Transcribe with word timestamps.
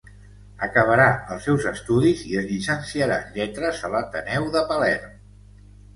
Acabarà 0.67 1.05
els 1.35 1.43
seus 1.49 1.67
estudis 1.73 2.25
i 2.29 2.39
es 2.41 2.47
llicenciarà 2.53 3.19
en 3.27 3.37
lletres 3.39 3.85
a 3.87 3.93
l'Ateneu 3.97 4.49
de 4.57 4.65
Palerm. 4.73 5.21